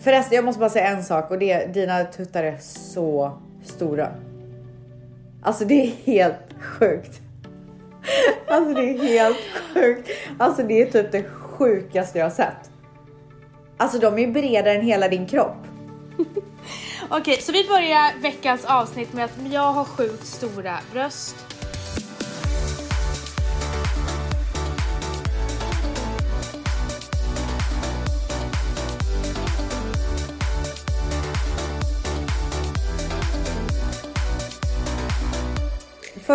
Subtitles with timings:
[0.00, 4.08] Förresten, jag måste bara säga en sak och det är dina tuttar är så stora.
[5.42, 7.20] Alltså det är helt sjukt.
[8.48, 9.36] Alltså det är helt
[9.74, 10.10] sjukt.
[10.38, 12.70] Alltså det är typ det sjukaste jag har sett.
[13.76, 15.56] Alltså de är bredare än hela din kropp.
[17.08, 21.49] Okej, så vi börjar veckans avsnitt med att jag har sjukt stora bröst.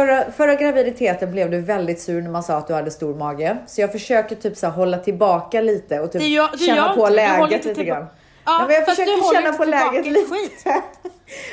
[0.06, 3.58] Förra, förra graviditeten blev du väldigt sur när man sa att du hade stor mage.
[3.68, 6.94] Så jag försöker typ så här hålla tillbaka lite och typ Det gör- det känna
[6.96, 8.06] på läget lite grann.
[8.46, 10.30] Ja, Nej, men jag försöker känna på läget lite.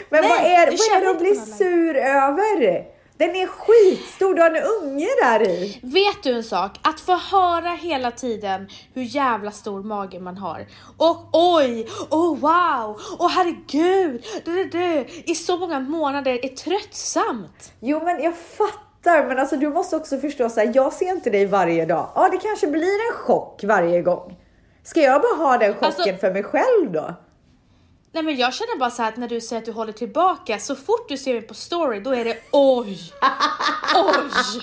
[0.08, 2.84] Men Nej, vad är, vad är det att bli sur över?
[3.22, 5.80] Den är skitstor, du har en unge där i.
[5.82, 6.78] Vet du en sak?
[6.82, 10.66] Att få höra hela tiden hur jävla stor mage man har.
[10.96, 17.72] Och oj, oh wow, åh herregud, du, du, du, i så många månader är tröttsamt.
[17.80, 21.30] Jo men jag fattar, men alltså du måste också förstå så här, jag ser inte
[21.30, 22.08] dig varje dag.
[22.14, 24.36] Ja, det kanske blir en chock varje gång.
[24.82, 27.14] Ska jag bara ha den chocken Alltså- för mig själv då?
[28.14, 30.58] Nej men jag känner bara så här att när du säger att du håller tillbaka,
[30.58, 33.12] så fort du ser mig på story då är det oj,
[33.94, 34.30] oj.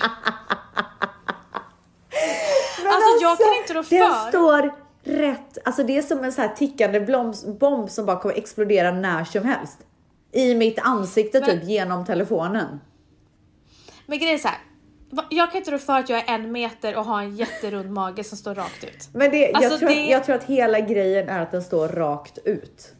[2.78, 4.28] Men Alltså, jag kan inte rå Den för.
[4.28, 7.00] står rätt, alltså det är som en så här tickande
[7.60, 9.78] bomb som bara kommer explodera när som helst.
[10.32, 12.80] I mitt ansikte Men- typ genom telefonen.
[14.06, 14.58] Men grejen är så här.
[15.30, 18.24] Jag kan inte rå för att jag är en meter och har en jätterund mage
[18.24, 19.08] som står rakt ut.
[19.14, 21.62] Men det, Alltså, jag, tror det- att, jag tror att hela grejen är att den
[21.62, 22.92] står rakt ut.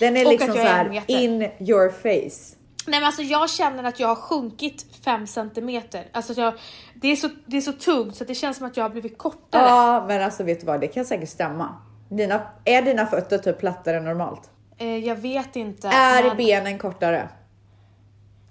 [0.00, 2.56] Den är Och liksom så här in your face.
[2.86, 6.08] Nej men alltså jag känner att jag har sjunkit 5 centimeter.
[6.12, 6.54] Alltså jag,
[6.94, 9.18] det, är så, det är så tungt så det känns som att jag har blivit
[9.18, 9.62] kortare.
[9.62, 10.80] Ja, men alltså vet du vad?
[10.80, 11.76] Det kan säkert stämma.
[12.08, 14.50] Dina, är dina fötter typ plattare än normalt?
[14.78, 15.88] Eh, jag vet inte.
[15.88, 17.28] Är men- benen kortare?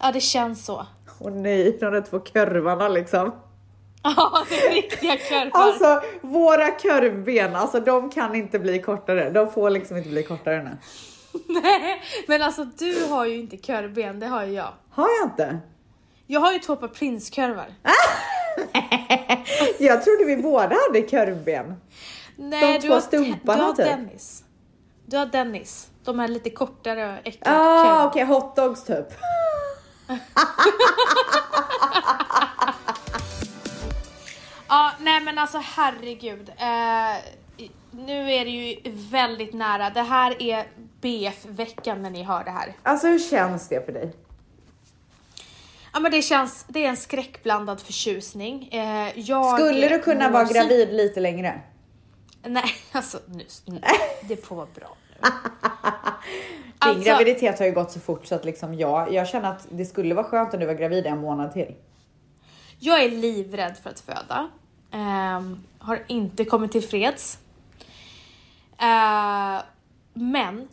[0.01, 0.85] Ja det känns så.
[1.19, 3.31] Åh nej, de där två kurvarna liksom.
[4.03, 5.51] Ja det är riktiga kurvor.
[5.53, 9.29] Alltså våra kurvben, alltså de kan inte bli kortare.
[9.29, 10.77] De får liksom inte bli kortare nu.
[11.63, 14.73] Nej men alltså du har ju inte kurvben, det har ju jag.
[14.89, 15.59] Har jag inte?
[16.27, 17.67] Jag har ju två par prinskurvar.
[19.79, 21.75] Jag trodde vi båda hade kurvben.
[22.35, 23.85] Nej, De två har, stumparna, du har typ.
[23.85, 24.43] Dennis.
[25.05, 25.89] Du har Dennis.
[26.03, 29.07] De är lite kortare och äckliga Ah, okej, hotdogs typ.
[34.67, 36.49] Ja, nej men alltså herregud.
[36.49, 37.15] Eh,
[37.91, 39.89] nu är det ju väldigt nära.
[39.89, 40.65] Det här är
[41.05, 42.73] BF-veckan när ni hör det här.
[42.83, 44.13] Alltså hur känns det för dig?
[45.93, 48.67] Ja men det känns, det är en skräckblandad förtjusning.
[48.71, 51.61] Eh, jag Skulle du kunna vara gravid lite längre?
[52.43, 53.81] Nej, alltså nu, nu,
[54.27, 55.17] det får vara bra nu.
[55.29, 55.31] Din
[56.79, 59.85] Alltså- graviditet har ju gått så fort så att liksom jag, jag känner att det
[59.85, 61.75] skulle vara skönt om du var gravid en månad till.
[62.79, 64.49] Jag är livrädd för att föda.
[64.91, 67.37] Ehm, har inte kommit till freds.
[68.79, 69.61] Eh,
[70.13, 70.67] men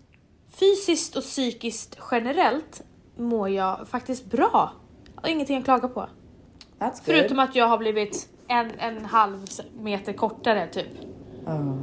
[0.59, 2.83] fysiskt och psykiskt generellt
[3.17, 4.73] mår jag faktiskt bra.
[5.15, 6.09] Har ingenting att klaga på.
[7.05, 9.47] Förutom att jag har blivit en, en halv
[9.79, 10.89] meter kortare typ.
[11.47, 11.79] Ja.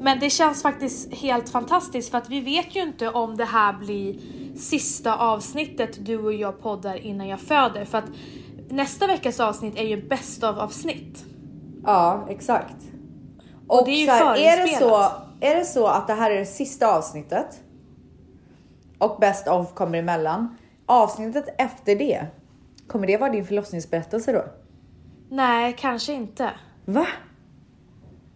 [0.00, 3.72] Men det känns faktiskt helt fantastiskt för att vi vet ju inte om det här
[3.72, 4.16] blir
[4.56, 7.84] sista avsnittet du och jag poddar innan jag föder.
[7.84, 8.10] För att
[8.68, 11.24] nästa veckas avsnitt är ju bäst av avsnitt.
[11.84, 12.76] Ja, exakt.
[13.66, 15.12] Och det är ju så här, är, det så.
[15.40, 17.60] Är det så att det här är det sista avsnittet
[18.98, 20.56] och Best of kommer emellan.
[20.86, 22.26] Avsnittet efter det,
[22.86, 24.44] kommer det vara din förlossningsberättelse då?
[25.30, 26.50] Nej, kanske inte.
[26.84, 27.06] Va?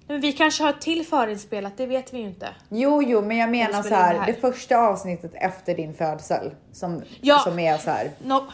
[0.07, 2.49] Men vi kanske har ett till förinspelat, det vet vi ju inte.
[2.69, 4.27] Jo, jo, men jag menar så in det här, här.
[4.27, 7.39] det första avsnittet efter din födsel som, Ja.
[7.39, 8.11] som är så här.
[8.25, 8.47] Nå-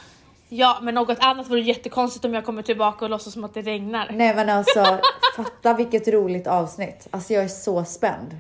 [0.51, 3.63] ja, men något annat vore jättekonstigt om jag kommer tillbaka och låtsas som att det
[3.63, 4.11] regnar.
[4.13, 4.99] Nej, men alltså
[5.37, 7.09] fatta vilket roligt avsnitt.
[7.11, 8.39] Alltså, jag är så spänd.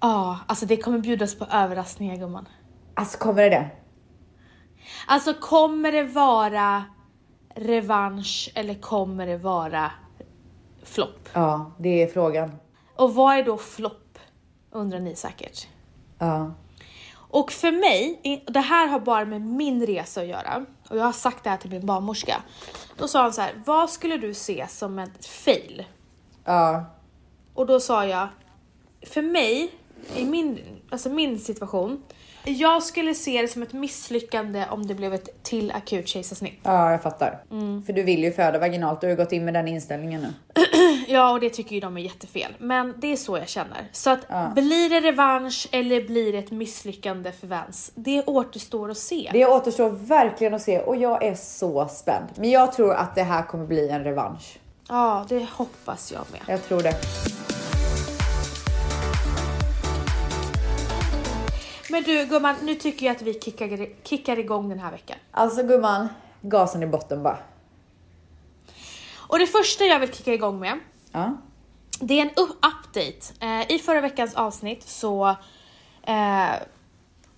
[0.00, 2.48] Ja, alltså det kommer bjudas på överraskningar gumman.
[2.94, 3.70] Alltså, kommer det det?
[5.06, 6.84] Alltså kommer det vara
[7.54, 9.90] revansch eller kommer det vara
[10.82, 11.28] flopp?
[11.32, 12.52] Ja, det är frågan.
[12.96, 14.18] Och vad är då flopp?
[14.70, 15.68] Undrar ni säkert.
[16.18, 16.54] Ja.
[17.16, 20.66] Och för mig, det här har bara med min resa att göra.
[20.88, 22.42] Och jag har sagt det här till min barnmorska.
[22.96, 25.84] Då sa hon så här, vad skulle du se som ett fail?
[26.44, 26.84] Ja.
[27.54, 28.28] Och då sa jag,
[29.02, 29.70] för mig,
[30.16, 30.60] i min,
[30.90, 32.02] alltså min situation,
[32.44, 36.58] jag skulle se det som ett misslyckande om det blev ett till akut kejsarsnitt.
[36.62, 37.42] Ja, jag fattar.
[37.50, 37.82] Mm.
[37.82, 39.00] För du vill ju föda vaginalt.
[39.00, 40.28] Du har ju gått in med den inställningen nu.
[41.08, 42.54] Ja, och det tycker ju de är jättefel.
[42.58, 43.88] Men det är så jag känner.
[43.92, 44.52] Så att Ja.
[44.54, 47.92] blir det revansch eller blir det ett misslyckande för Vans?
[47.94, 49.30] Det återstår att se.
[49.32, 52.26] Det återstår verkligen att se och jag är så spänd.
[52.36, 54.58] Men jag tror att det här kommer bli en revansch.
[54.88, 56.40] Ja, det hoppas jag med.
[56.46, 56.94] Jag tror det.
[61.94, 65.16] Men du gumman, nu tycker jag att vi kickar, kickar igång den här veckan.
[65.30, 66.08] Alltså gumman,
[66.40, 67.38] gasen i botten bara.
[69.28, 70.78] Och det första jag vill kicka igång med,
[71.12, 71.36] Ja.
[72.00, 73.44] det är en up- update.
[73.46, 75.28] Eh, I förra veckans avsnitt så
[76.02, 76.52] eh,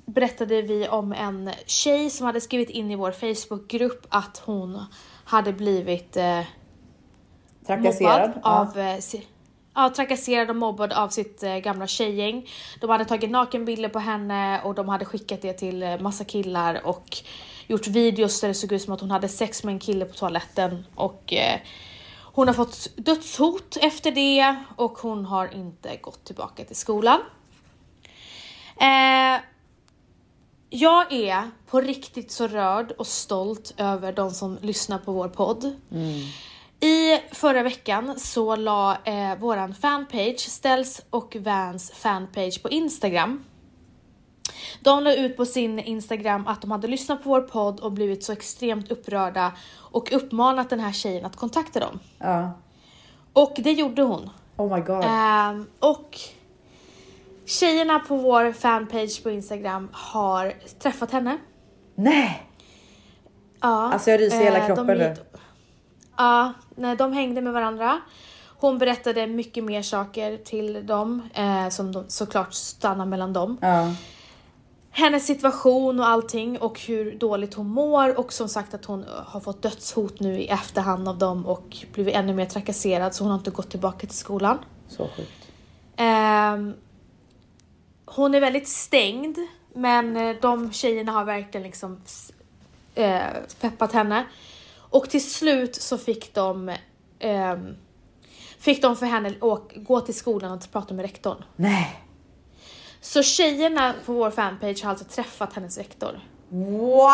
[0.07, 4.85] berättade vi om en tjej som hade skrivit in i vår Facebookgrupp att hon
[5.25, 6.41] hade blivit eh,
[7.67, 8.29] Trakasserad.
[8.35, 8.99] mobbad av eh,
[9.79, 12.49] Ja, trakasserad och mobbad av sitt eh, gamla tjejgäng.
[12.81, 16.87] De hade tagit nakenbilder på henne och de hade skickat det till eh, massa killar
[16.87, 17.17] och
[17.67, 20.15] gjort videos där det såg ut som att hon hade sex med en kille på
[20.15, 21.61] toaletten och eh,
[22.23, 27.21] hon har fått dödshot efter det och hon har inte gått tillbaka till skolan.
[28.81, 29.41] Eh,
[30.71, 35.65] jag är på riktigt så rörd och stolt över de som lyssnar på vår podd.
[35.93, 36.21] Mm.
[36.81, 43.45] I förra veckan så la eh, våran fanpage, Ställs och Vans fanpage på Instagram.
[44.81, 48.25] De la ut på sin Instagram att de hade lyssnat på vår podd och blivit
[48.25, 51.99] så extremt upprörda och uppmanat den här tjejen att kontakta dem.
[52.19, 52.51] Ja.
[53.33, 54.31] Och det gjorde hon.
[54.57, 55.05] Oh my god.
[55.05, 56.19] Ehm, och
[57.45, 61.39] tjejerna på vår fanpage på Instagram har träffat henne.
[61.95, 62.43] Nej!
[63.61, 65.17] Ja, Alltså, jag ryser i hela eh, kroppen nu.
[66.17, 68.01] Ja, nej, de hängde med varandra.
[68.59, 73.59] Hon berättade mycket mer saker till dem eh, som de, såklart stannar mellan dem.
[73.61, 73.95] Ja.
[74.91, 79.09] Hennes situation och allting och hur dåligt hon mår och som sagt att hon eh,
[79.27, 83.31] har fått dödshot nu i efterhand av dem och blivit ännu mer trakasserad så hon
[83.31, 84.59] har inte gått tillbaka till skolan.
[84.89, 85.49] Så sjukt.
[85.97, 86.75] Ehm,
[88.05, 89.39] hon är väldigt stängd
[89.75, 92.01] men eh, de tjejerna har verkligen liksom
[92.95, 93.21] eh,
[93.61, 94.27] peppat henne.
[94.97, 96.73] Och till slut så fick de
[97.19, 97.77] ehm,
[98.59, 101.45] fick de för henne åk, gå till skolan och prata med rektorn.
[101.57, 102.03] Nej.
[103.01, 106.21] Så tjejerna på vår fanpage har alltså träffat hennes rektor.
[106.49, 107.07] Wow!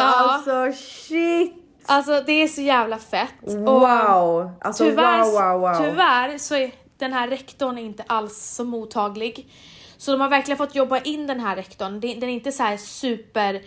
[0.00, 1.54] Alltså shit!
[1.86, 3.34] Alltså det är så jävla fett.
[3.42, 4.50] Wow!
[4.60, 5.74] Alltså tyvärr, wow, wow, wow.
[5.74, 9.52] tyvärr så är den här rektorn inte alls så mottaglig.
[9.96, 12.00] Så de har verkligen fått jobba in den här rektorn.
[12.00, 13.62] Den är inte så här super...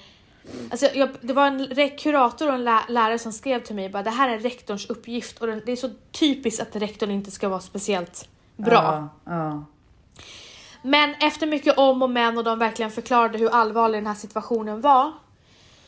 [0.72, 4.04] Alltså jag, det var en kurator och en lä- lärare som skrev till mig bara
[4.04, 7.60] det här är rektorns uppgift och det är så typiskt att rektorn inte ska vara
[7.60, 9.10] speciellt bra.
[9.26, 9.66] Ja, ja.
[10.82, 14.82] Men efter mycket om och men och de verkligen förklarade hur allvarlig den här situationen
[14.82, 15.12] var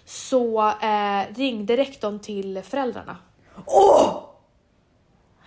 [0.05, 3.17] så eh, ringde rektorn till föräldrarna.
[3.65, 4.23] Åh!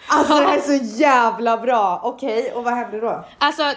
[0.08, 2.00] Alltså det här är så jävla bra.
[2.02, 3.24] Okej, och vad hände då?
[3.38, 3.72] Alltså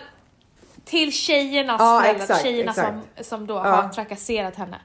[0.85, 2.89] till tjejernas Ja, föräldrar, exakt, tjejerna exakt.
[3.15, 3.59] som, som då Ja.
[3.81, 4.77] har trakasserat henne.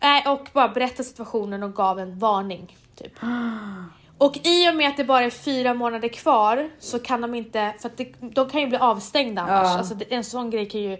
[0.00, 2.76] Eh, och bara berättade situationen och gav en varning.
[2.94, 3.12] Typ.
[4.18, 7.74] Och i och med att det bara är fyra månader kvar så kan de inte,
[7.80, 9.66] för att det, de kan ju bli avstängda annars.
[9.66, 9.78] Ja.
[9.78, 10.98] Alltså, en sån grej kan ju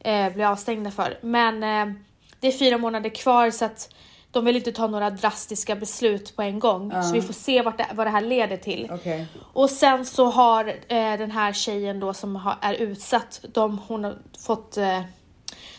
[0.00, 1.18] eh, bli avstängda för.
[1.22, 1.94] Men eh,
[2.40, 3.94] det är fyra månader kvar så att
[4.30, 6.92] de vill inte ta några drastiska beslut på en gång.
[7.02, 8.88] Så vi får se vart det, vad det här leder till.
[8.92, 9.26] Okej.
[9.52, 14.04] Och sen så har eh, den här tjejen då som har, är utsatt, de, hon
[14.04, 15.00] har fått, eh,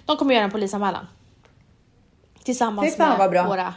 [0.05, 1.07] de kommer göra en polisanmälan.
[2.43, 3.47] Tillsammans med bra.
[3.47, 3.73] våra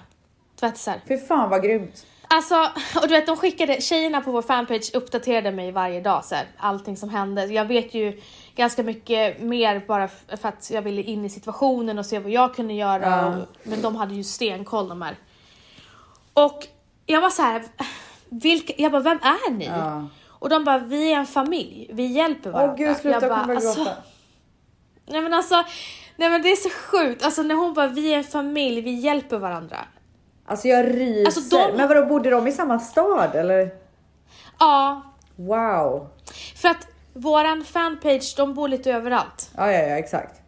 [0.60, 1.00] tvättisar.
[1.08, 2.06] Fy fan vad grymt.
[2.28, 2.54] Alltså,
[2.96, 6.46] och du vet de skickade, tjejerna på vår fanpage uppdaterade mig varje dag så här,
[6.58, 7.44] allting som hände.
[7.44, 8.20] Jag vet ju
[8.54, 12.54] ganska mycket mer bara för att jag ville in i situationen och se vad jag
[12.54, 13.06] kunde göra.
[13.06, 13.26] Ja.
[13.26, 15.16] Och, men de hade ju stenkoll de här.
[16.34, 16.66] Och
[17.06, 17.62] jag var så här,
[18.28, 19.66] vilka, jag bara vem är ni?
[19.66, 20.08] Ja.
[20.28, 22.72] Och de bara vi är en familj, vi hjälper varandra.
[22.72, 23.96] Åh gud, sluta jag bara, jag kommer alltså, gråta.
[25.06, 25.64] Nej men alltså,
[26.16, 27.24] nej men det är så sjukt.
[27.24, 29.76] Alltså när hon bara vi är en familj, vi hjälper varandra.
[30.46, 31.24] Alltså jag ryser.
[31.26, 33.70] Alltså, de- Men vadå, bodde de i samma stad eller?
[34.58, 35.02] Ja,
[35.36, 36.06] Wow.
[36.56, 39.50] för att våran fanpage, de bor lite överallt.
[39.56, 40.40] Ja, ja, ja, exakt.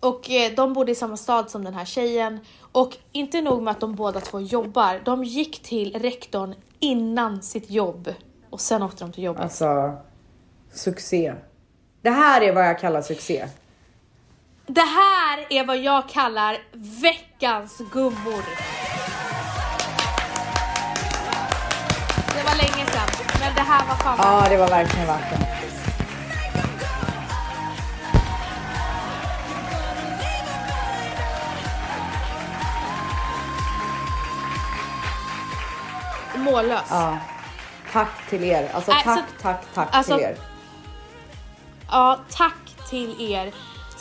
[0.00, 2.40] Och eh, de bodde i samma stad som den här tjejen.
[2.72, 7.70] Och inte nog med att de båda två jobbar, de gick till rektorn innan sitt
[7.70, 8.14] jobb.
[8.50, 9.42] Och sen åkte de till jobbet.
[9.42, 9.92] Alltså,
[10.72, 11.34] succé.
[12.02, 13.46] Det här är vad jag kallar succé.
[14.66, 16.58] Det här är vad jag kallar
[17.02, 18.42] veckans gummor.
[22.36, 23.08] Det var länge sedan,
[23.40, 25.18] men det här var fan Ja, det var verkligen det.
[36.38, 36.86] mållös.
[36.90, 37.18] Ja,
[37.92, 38.70] tack till er.
[38.74, 40.36] Alltså Nej, tack, tack, tack alltså- till er.
[41.90, 42.54] Ja, tack
[42.90, 43.52] till er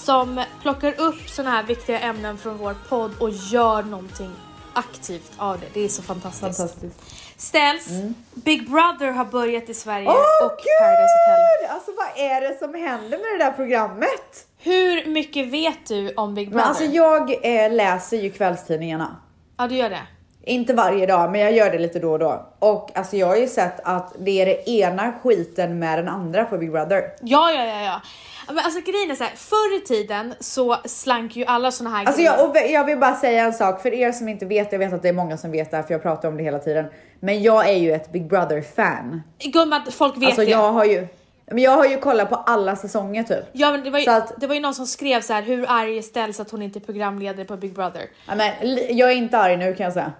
[0.01, 4.31] som plockar upp såna här viktiga ämnen från vår podd och gör någonting
[4.73, 5.65] aktivt av det.
[5.73, 6.57] Det är så fantastiskt.
[6.57, 6.99] Fantastiskt.
[7.37, 7.87] Ställs,
[8.33, 11.75] Big Brother har börjat i Sverige Åh och Paradise Hotel.
[11.75, 14.47] Alltså vad är det som händer med det där programmet?
[14.57, 16.69] Hur mycket vet du om Big Men Brother?
[16.69, 19.15] alltså jag eh, läser ju kvällstidningarna.
[19.57, 20.01] Ja, du gör det.
[20.43, 22.45] Inte varje dag, men jag gör det lite då och då.
[22.59, 26.45] Och alltså jag har ju sett att det är det ena skiten med den andra
[26.45, 27.03] på Big Brother.
[27.21, 28.01] Ja, ja, ja, ja.
[28.47, 32.05] Men alltså grejen är så här, förr i tiden så slank ju alla såna här
[32.05, 32.37] Alltså grejer.
[32.37, 34.93] jag, och jag vill bara säga en sak för er som inte vet, jag vet
[34.93, 36.85] att det är många som vet det här för jag pratar om det hela tiden.
[37.19, 39.21] Men jag är ju ett Big Brother fan.
[39.39, 40.51] Gumman, folk vet Alltså det.
[40.51, 41.07] jag har ju,
[41.45, 43.43] men jag har ju kollat på alla säsonger typ.
[43.51, 45.41] Ja men det var, ju, Så att- det var ju någon som skrev så här
[45.41, 48.05] hur arg är Ställs att hon inte är programledare på Big Brother.
[48.27, 48.51] Ja, men,
[48.97, 50.11] jag är inte arg nu kan jag säga.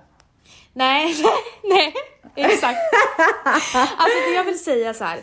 [0.74, 1.16] Nej,
[1.63, 1.94] nej,
[2.36, 2.80] exakt.
[3.98, 5.18] alltså det jag vill säga så här.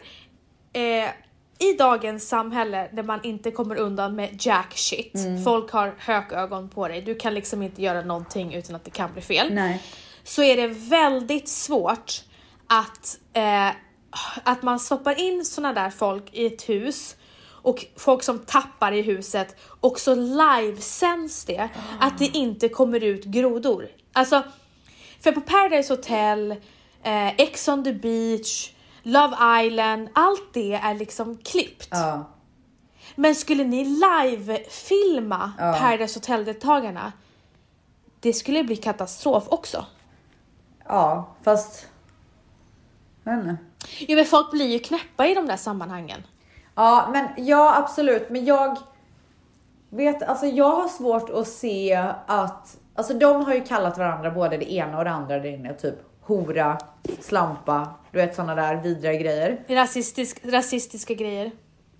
[0.72, 1.10] Eh,
[1.58, 5.14] I dagens samhälle där man inte kommer undan med jack shit.
[5.14, 5.44] Mm.
[5.44, 7.02] Folk har hökögon på dig.
[7.02, 9.54] Du kan liksom inte göra någonting utan att det kan bli fel.
[9.54, 9.82] Nej.
[10.24, 12.12] Så är det väldigt svårt
[12.66, 13.68] att, eh,
[14.44, 17.16] att man stoppar in såna där folk i ett hus
[17.62, 21.68] och folk som tappar i huset och så livesänds det
[22.00, 23.88] att det inte kommer ut grodor.
[24.12, 24.42] Alltså,
[25.20, 26.50] för på Paradise Hotel,
[27.02, 28.72] eh, Ex on the beach,
[29.02, 31.88] Love Island, allt det är liksom klippt.
[31.90, 32.24] Ja.
[33.14, 35.76] Men skulle ni live-filma Ja.
[35.80, 37.12] Paradise Hotel-deltagarna,
[38.20, 39.86] det skulle bli katastrof också.
[40.86, 41.88] Ja, fast...
[43.24, 43.56] Jag vet inte.
[43.98, 46.22] Jo men folk blir ju knäppa i de där sammanhangen.
[46.74, 48.78] Ja, men ja absolut, men jag
[49.90, 51.94] vet, alltså jag har svårt att se
[52.26, 55.74] att, alltså de har ju kallat varandra både det ena och det andra där inne,
[55.74, 56.78] typ hora,
[57.20, 59.60] slampa, du vet sådana där vidriga grejer.
[59.68, 61.50] Rasistisk, rasistiska grejer.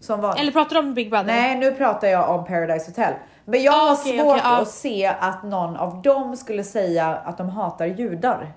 [0.01, 0.37] Som var...
[0.41, 1.27] Eller pratar du om Big Brother?
[1.27, 3.15] Nej, nu pratar jag om Paradise Hotel.
[3.45, 4.61] Men jag Ah, har svårt okej, ja.
[4.63, 8.53] att se att någon av dem skulle säga att de hatar judar.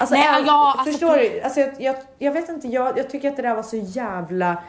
[0.00, 1.40] Alltså, Nej, är- ja, alltså, förstår du?
[1.40, 4.62] Alltså, jag, jag, jag vet inte, jag, jag tycker att det där var så jävla...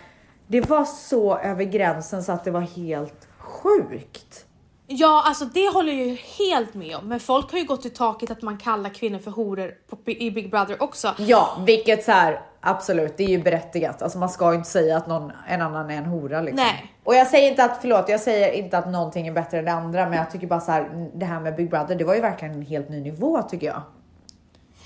[0.47, 4.45] Det var så över gränsen så att det var helt sjukt.
[4.93, 7.07] Ja, alltså det håller jag ju helt med om.
[7.07, 10.31] Men folk har ju gått i taket att man kallar kvinnor för horor på, i
[10.31, 11.15] Big Brother också.
[11.17, 14.01] Ja, vilket så här absolut, det är ju berättigat.
[14.01, 16.65] Alltså man ska ju inte säga att någon, en annan är en hora liksom.
[16.65, 16.95] Nej.
[17.03, 19.71] Och jag säger inte att, förlåt, jag säger inte att någonting är bättre än det
[19.71, 22.21] andra, men jag tycker bara så här, det här med Big Brother, det var ju
[22.21, 23.81] verkligen en helt ny nivå tycker jag.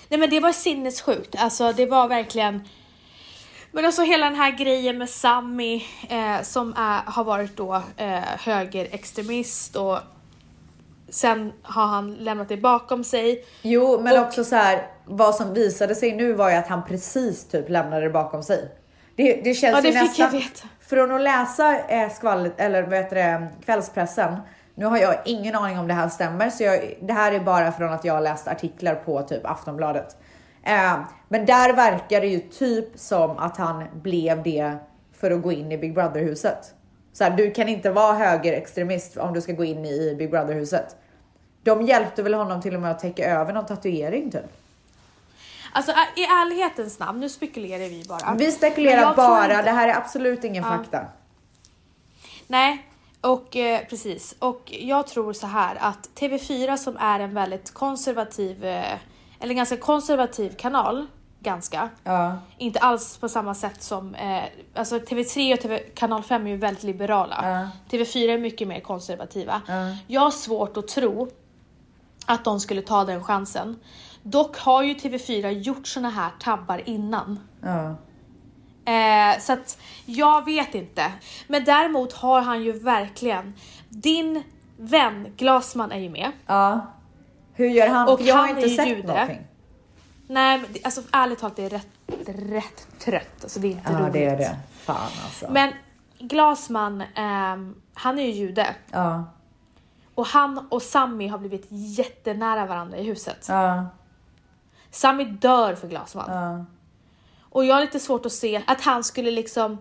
[0.09, 1.35] Nej men det var sinnessjukt.
[1.37, 2.61] Alltså det var verkligen...
[3.75, 5.75] Men alltså hela den här grejen med Sammy
[6.09, 9.97] eh, som är, har varit då eh, högerextremist och
[11.09, 13.45] sen har han lämnat det bakom sig.
[13.61, 16.85] Jo, men Och- också så här, vad som visade sig nu var ju att han
[16.85, 18.71] precis typ lämnade det bakom sig.
[19.15, 20.41] Det, det känns Ja, det ju nästan,
[20.87, 24.35] från att läsa eh, skvallret, eller vad heter det, kvällspressen.
[24.75, 27.71] Nu har jag ingen aning om det här stämmer, så jag, det här är bara
[27.71, 30.17] från att jag har läst artiklar på typ Aftonbladet.
[30.65, 34.77] Eh, men där verkar det ju typ som att han blev det
[35.13, 36.73] för att gå in i Big Brother huset.
[37.13, 40.53] Så här, du kan inte vara högerextremist om du ska gå in i Big Brother
[40.53, 40.95] huset.
[41.63, 44.51] De hjälpte väl honom till och med att täcka över någon tatuering typ.
[45.71, 48.35] Alltså i ärlighetens namn, nu spekulerar vi bara.
[48.35, 51.05] Vi spekulerar bara, det här är absolut ingen fakta.
[52.47, 52.85] Nej,
[53.21, 54.35] och eh, precis.
[54.39, 58.97] Och jag tror så här att TV4 som är en väldigt konservativ, eh,
[59.45, 61.05] eller ganska konservativ kanal,
[61.39, 64.43] ganska, Ja, inte alls på samma sätt som, eh,
[64.75, 67.39] alltså TV3 och TV, kanal 5 är ju väldigt liberala.
[67.43, 67.69] Ja.
[67.97, 69.61] TV4 är mycket mer konservativa.
[69.67, 69.95] Ja.
[70.07, 71.29] Jag har svårt att tro
[72.25, 73.79] att de skulle ta den chansen.
[74.23, 77.39] Dock har ju TV4 gjort såna här tabbar innan.
[77.61, 77.95] ja.
[78.91, 81.11] Eh, så att jag vet inte.
[81.47, 83.53] Men däremot har han ju verkligen,
[83.89, 84.43] din
[84.77, 86.31] vän Glasman är ju med.
[86.47, 86.81] ja.
[87.55, 88.07] Hur gör han?
[88.09, 89.07] Och För jag har han inte är ju sett jude.
[89.07, 89.47] någonting.
[90.27, 91.87] Nej men alltså ärligt talat det är rätt,
[92.49, 93.43] rätt trött.
[93.43, 94.13] Alltså det är inte Ja, roligt.
[94.13, 94.57] det är det.
[94.79, 95.51] Fan alltså.
[95.51, 95.73] Men
[96.19, 98.75] Glasman, ehm, han är ju jude.
[98.91, 99.23] Ja,
[100.15, 103.45] Och han och Sammy har blivit jättenära varandra i huset.
[103.49, 103.85] ja,
[104.91, 106.25] Sammy dör för Glasman.
[106.31, 106.65] ja.
[107.41, 109.77] Och jag har lite svårt att se att han skulle liksom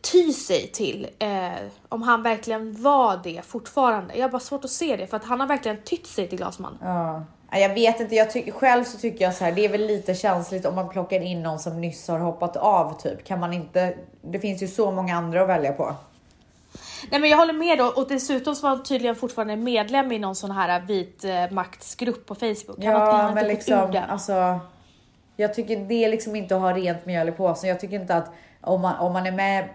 [0.00, 1.50] ty sig till eh,
[1.88, 4.14] om han verkligen var det fortfarande.
[4.14, 6.38] Jag har bara svårt att se det för att han har verkligen tytt sig till
[6.38, 6.78] Glasman.
[6.82, 7.24] ja.
[7.50, 9.86] Ja, Jag vet inte, jag tycker själv så tycker jag så här, det är väl
[9.86, 13.24] lite känsligt om man plockar in någon som nyss har hoppat av typ.
[13.24, 13.94] Kan man inte?
[14.22, 15.94] Det finns ju så många andra att välja på.
[17.10, 20.18] Nej men jag håller med då och dessutom så var han tydligen fortfarande medlem i
[20.18, 22.84] någon sån här vit eh, maktsgrupp på Facebook.
[22.84, 24.60] Han Ja, men liksom alltså.
[25.36, 27.68] Jag tycker det är liksom inte att ha rent mjöl i påsen.
[27.68, 29.68] Jag tycker inte att om man, om man är med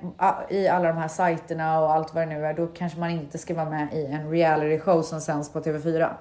[0.50, 3.38] i alla de här sajterna och allt vad det nu är, då kanske man inte
[3.38, 6.14] ska vara med i en reality show som sänds på TV4.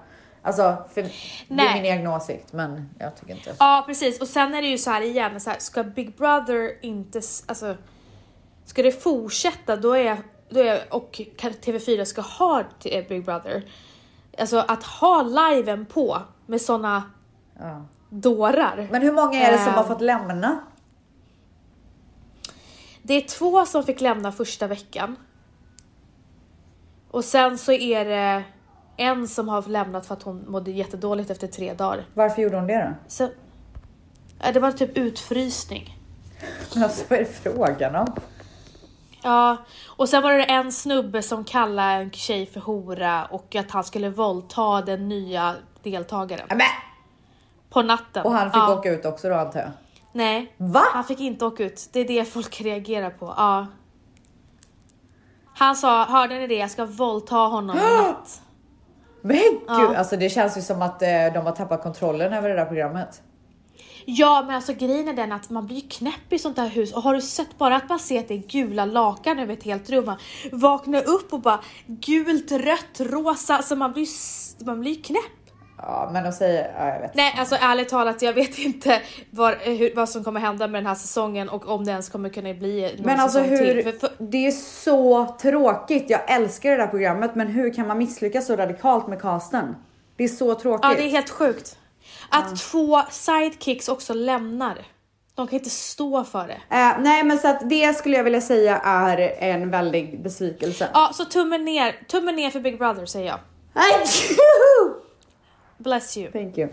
[0.42, 1.02] Alltså, för
[1.48, 3.54] det är min egen åsikt, men jag tycker inte.
[3.58, 6.84] Ja precis och sen är det ju så här igen, så här, ska Big Brother
[6.84, 7.76] inte, alltså
[8.64, 10.16] ska det fortsätta då är,
[10.48, 13.62] då är och TV4 ska ha eh, Big Brother,
[14.38, 17.02] alltså att ha liven på med såna
[17.60, 17.82] Ja.
[18.10, 18.88] dårar.
[18.90, 19.74] Men hur många är det som Ehm.
[19.74, 20.58] har fått lämna?
[23.02, 25.16] Det är två som fick lämna första veckan.
[27.10, 28.44] Och sen så är det
[28.96, 32.04] en som har lämnat för att hon mådde jättedåligt efter tre dagar.
[32.14, 33.08] Varför gjorde hon det då?
[33.08, 33.28] Så,
[34.52, 35.98] det var typ utfrysning.
[36.74, 38.12] Men alltså, vad är det frågan om?
[39.22, 39.56] Ja,
[39.86, 43.84] och sen var det en snubbe som kallade en tjej för hora och att han
[43.84, 46.66] skulle våldta den nya deltagaren Nämen!
[47.70, 48.24] på natten.
[48.24, 48.78] Och han fick ja.
[48.78, 49.70] åka ut också då antar jag?
[50.12, 50.82] Nej, Va?
[50.92, 51.88] han fick inte åka ut.
[51.92, 53.34] Det är det folk reagerar på.
[53.36, 53.66] Ja.
[55.54, 56.54] Han sa, hörde ni det?
[56.54, 58.42] Jag ska våldta honom i natt.
[59.22, 59.96] Men gud, Ja.
[59.96, 63.22] alltså det känns ju som att eh, de har tappat kontrollen över det där programmet.
[64.04, 66.92] Ja men alltså grejen är den att man blir ju knäpp i sånt här hus
[66.92, 69.62] och har du sett bara att man ser att det är gula lakan över ett
[69.62, 70.16] helt rum, man
[70.52, 74.06] vaknar upp och bara gult, rött, rosa, alltså man blir,
[74.64, 75.41] man blir knäpp.
[75.76, 77.14] Ja, men de säger, ja, jag vet.
[77.14, 79.00] Nej alltså ärligt talat jag vet inte
[79.30, 82.28] vad, hur, vad som kommer hända med den här säsongen och om det ens kommer
[82.28, 83.82] kunna bli någon Men alltså hur, till.
[83.84, 86.10] För, för, det är så tråkigt.
[86.10, 89.76] Jag älskar det där programmet, men hur kan man misslyckas så radikalt med casten?
[90.16, 90.84] Det är så tråkigt.
[90.90, 91.78] ja det är helt sjukt.
[92.28, 94.78] Att två sidekicks också lämnar.
[95.34, 96.76] De kan inte stå för det.
[96.76, 100.88] Eh, nej, men så att det skulle jag vilja säga är en väldig besvikelse.
[100.94, 103.38] Ja så tummen ner, tummen ner för Big Brother säger jag.
[105.82, 106.30] Bless you.
[106.30, 106.68] Thank you.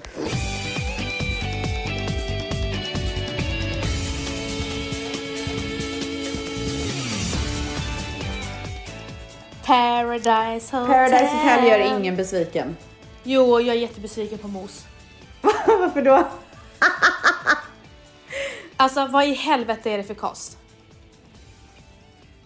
[9.65, 10.88] Paradise Hotel.
[10.88, 12.77] Paradise Hotel gör ingen besviken.
[13.23, 14.86] Jo, jag är jättebesviken på Mos.
[15.67, 16.23] Varför då?
[18.77, 20.57] Alltså vad i helvete är det för cast?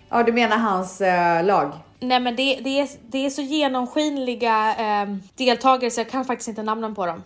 [0.10, 1.72] Ja, du menar hans eh, lag?
[2.04, 6.48] Nej men det, det, är, det är så genomskinliga eh, deltagare så jag kan faktiskt
[6.48, 7.24] inte namnen på dem.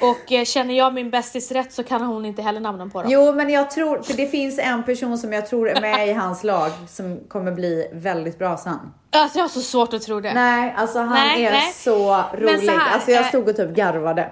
[0.00, 3.10] Och eh, känner jag min bästis rätt så kan hon inte heller namnen på dem.
[3.10, 6.12] Jo, men jag tror, för det finns en person som jag tror är med i
[6.12, 8.92] hans lag som kommer bli väldigt bra sen.
[9.10, 10.34] Alltså jag har så svårt att tro det.
[10.34, 11.72] Nej, alltså han Nej, är nej.
[11.72, 12.64] så rolig.
[12.64, 14.30] så här, alltså jag eh, stod och typ garvade.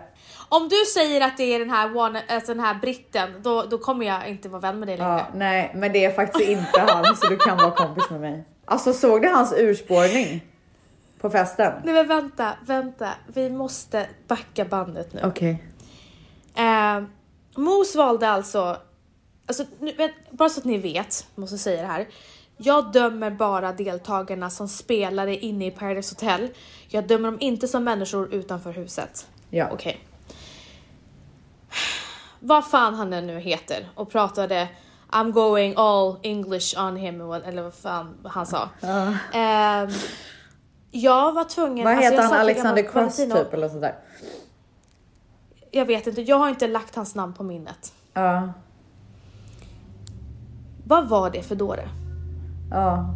[0.49, 3.79] Om du säger att det är den här, one, alltså den här britten, då, då
[3.79, 5.13] kommer jag inte vara vän med dig längre.
[5.13, 8.45] Ja, nej, men det är faktiskt inte han så du kan vara kompis med mig.
[8.69, 10.45] Alltså såg du hans urspårning?
[11.21, 11.73] På festen?
[11.85, 13.11] Nej men vänta, vänta.
[13.27, 15.21] Vi måste backa bandet nu.
[15.25, 15.63] Okej.
[16.55, 17.03] Eh,
[17.57, 18.77] Mos valde alltså,
[19.47, 22.09] alltså nu, bara så att ni vet, måste säga det här.
[22.57, 26.49] Jag dömer bara deltagarna som spelare inne i Paradise Hotel.
[26.89, 29.27] Jag dömer dem inte som människor utanför huset.
[29.51, 29.69] Ja.
[29.73, 30.01] Okej.
[32.41, 34.69] Vad fan han nu heter och pratade
[35.11, 38.69] I'm going all English on him eller vad fan han sa.
[38.81, 39.15] Ja.
[39.33, 39.91] Ehm,
[40.91, 41.85] jag var tvungen...
[41.85, 42.41] Vad alltså, heter jag han?
[42.41, 43.95] Alexander Cross typ eller sådär?
[45.71, 47.93] Jag vet inte, jag har inte lagt hans namn på minnet.
[48.13, 48.53] Ja.
[50.85, 51.89] Vad var det för dåre?
[52.71, 53.15] Ja.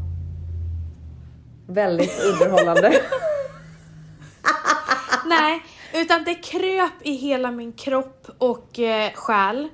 [1.66, 2.92] Väldigt underhållande.
[5.26, 5.62] Nej,
[5.94, 9.68] utan det kröp i hela min kropp och eh, själ.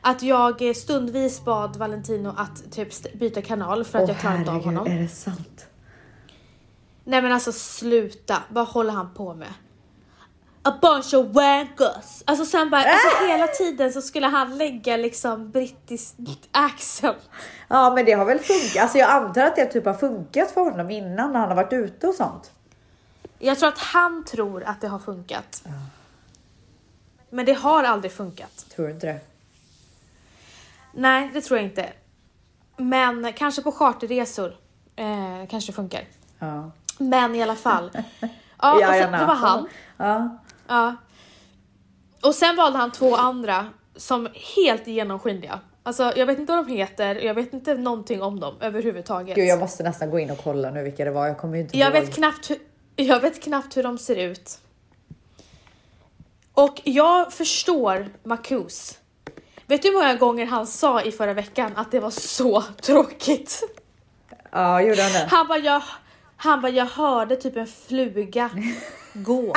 [0.00, 4.38] Att jag eh, stundvis bad Valentino att typ byta kanal för att Åh jag klarade
[4.38, 4.86] inte av honom.
[4.86, 5.66] är det sant?
[7.04, 9.54] Nej men alltså sluta, vad håller han på med?
[10.62, 12.22] A bunch of wankers.
[12.24, 16.14] Alltså sen bara, alltså hela tiden så skulle han lägga liksom brittisk
[16.50, 17.16] accent.
[17.68, 18.82] Ja men det har väl funkat.
[18.82, 21.72] Alltså jag antar att det typ har funkat för honom innan när han har varit
[21.72, 22.50] ute och sånt.
[23.38, 25.62] Jag tror att han tror att det har funkat.
[27.30, 28.66] Men det har aldrig funkat.
[28.76, 29.20] Tror du inte det?
[30.92, 31.92] Nej, det tror jag inte.
[32.76, 34.56] Men kanske på charterresor
[34.96, 36.04] eh, kanske det funkar.
[36.38, 36.70] Ja.
[36.98, 37.90] Men i alla fall.
[38.62, 39.68] Ja, och sen, det var han.
[39.96, 40.38] Ja.
[40.68, 40.96] Ja.
[42.22, 45.60] Och sen valde han två andra som helt genomskinliga.
[45.82, 49.36] Alltså jag vet inte vad de heter, jag vet inte någonting om dem överhuvudtaget.
[49.36, 51.26] Gud jag måste nästan gå in och kolla nu vilka det var.
[51.26, 52.04] Jag kommer ju inte jag, ihåg.
[52.04, 52.58] vet knappt hur,
[52.96, 54.58] jag vet knappt hur de ser ut.
[56.54, 58.98] Och jag förstår Marcus.
[59.68, 63.62] Vet du hur många gånger han sa i förra veckan att det var så tråkigt?
[64.50, 65.28] Ja gjorde han det?
[65.30, 65.82] Han bara, jag,
[66.36, 68.50] han bara, jag hörde typ en fluga
[69.14, 69.54] gå.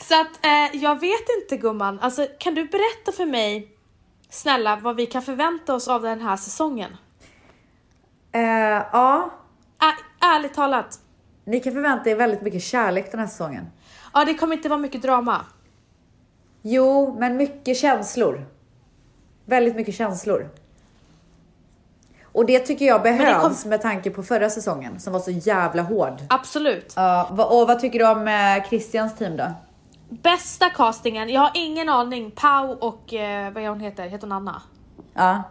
[0.00, 3.68] Så att eh, jag vet inte gumman, alltså kan du berätta för mig
[4.30, 6.96] snälla vad vi kan förvänta oss av den här säsongen?
[8.32, 8.40] Eh,
[8.92, 9.30] ja,
[9.82, 10.98] Ä- ärligt talat.
[11.44, 13.66] ni kan förvänta er väldigt mycket kärlek den här säsongen.
[14.14, 15.40] Ja, det kommer inte vara mycket drama.
[16.62, 18.46] Jo, men mycket känslor.
[19.44, 20.48] Väldigt mycket känslor.
[22.24, 25.82] Och det tycker jag behövs kom- med tanke på förra säsongen som var så jävla
[25.82, 26.14] hård.
[26.28, 26.92] Absolut.
[26.96, 29.52] Va- och vad tycker du om eh, Christians team då?
[30.08, 32.30] Bästa castingen, jag har ingen aning.
[32.30, 34.08] Pau och eh, vad är hon heter?
[34.08, 34.62] Heter hon Anna?
[35.14, 35.42] Ja.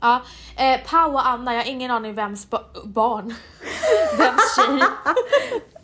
[0.00, 0.22] Ja,
[0.56, 3.24] eh, Pau och Anna, jag har ingen aning vems ba- barn,
[4.18, 4.82] vems tjej,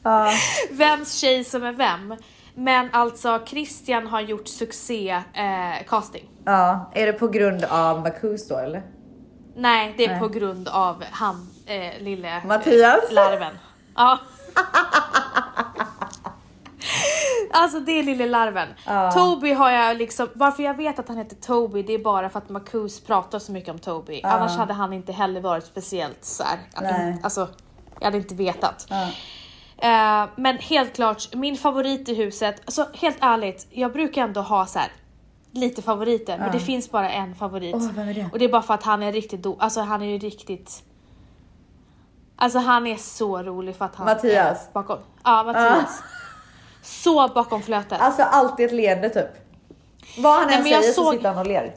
[0.70, 2.16] vems tjej som är vem.
[2.54, 6.28] Men alltså Christian har gjort succé eh, casting.
[6.44, 6.90] ja.
[6.94, 8.82] Är det på grund av Marcus då eller?
[9.56, 10.20] Nej, det är Nej.
[10.20, 13.04] på grund av han eh, lille Mattias?
[13.08, 13.58] Eh, larven.
[13.94, 14.18] Ja.
[17.56, 18.68] Alltså det är lille larven.
[18.86, 19.12] Ja.
[19.12, 22.38] Toby har jag liksom, varför jag vet att han heter Toby det är bara för
[22.38, 24.20] att Marcus pratar så mycket om Toby.
[24.24, 26.58] Annars hade han inte heller varit speciellt så här.
[26.82, 27.16] Nej.
[27.22, 27.48] Alltså,
[27.98, 28.86] jag hade inte vetat.
[28.90, 29.08] Ja.
[29.78, 34.66] Eh, men helt klart, min favorit i huset, alltså helt ärligt, jag brukar ändå ha
[34.66, 34.88] så här
[35.50, 37.74] lite favoriter, men det finns bara en favorit.
[37.74, 38.28] Åh, vem är det?
[38.32, 40.82] Och det är bara för att han är riktigt do- alltså han är ju riktigt
[42.36, 44.68] Alltså han är så rolig för att han Mattias?
[44.68, 46.02] är bakom, ja Mattias.
[46.82, 48.00] Så bakom flötet.
[48.00, 49.28] Alltså alltid ett leende typ.
[50.18, 51.74] Vad han Nej, än men jag säger så såg- sitter han och ler.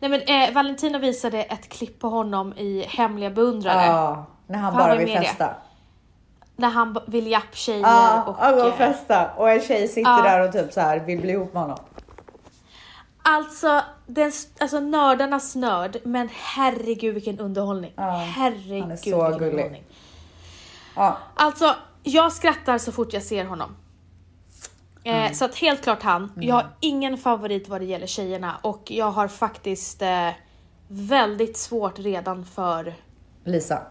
[0.00, 3.86] Nej men eh, Valentino visade ett klipp på honom i Hemliga beundrare.
[3.86, 5.24] Ja, när han För han bara ju vill i det.
[5.26, 5.54] festa.
[6.56, 8.36] När han vill japp tjejer Ja, och...
[8.36, 10.22] går och eh, festa och en tjej sitter Ja.
[10.22, 11.78] där och typ så här vill bli ihop med honom.
[13.24, 17.92] Alltså, den, alltså nördarnas nörd, men herregud vilken underhållning.
[17.96, 19.50] Ja, herregud han är så vilken gullig.
[19.52, 19.84] underhållning.
[20.96, 23.76] Ja, Alltså, jag skrattar så fort jag ser honom.
[25.04, 26.32] Eh, Så att helt klart han.
[26.36, 30.28] Jag har ingen favorit vad det gäller tjejerna och jag har faktiskt eh,
[30.88, 32.94] väldigt svårt redan för,
[33.44, 33.82] Lisa.